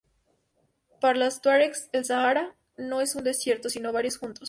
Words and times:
Para 0.99 1.19
los 1.19 1.41
tuaregs, 1.41 1.89
el 1.91 2.05
Sáhara 2.05 2.55
no 2.75 3.01
es 3.01 3.13
un 3.13 3.23
desierto, 3.23 3.69
sino 3.69 3.93
varios 3.93 4.17
juntos. 4.17 4.39